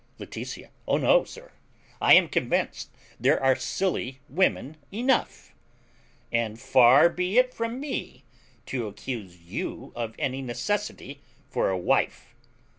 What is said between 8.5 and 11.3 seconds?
to accuse you of any necessity